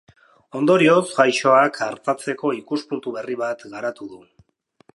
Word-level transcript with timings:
Ondorioz, 0.59 1.03
gaixoak 1.17 1.77
artatzeko 1.87 2.53
ikuspuntu 2.61 3.13
berri 3.19 3.37
bat 3.43 3.67
garatu 3.75 4.09
du. 4.15 4.23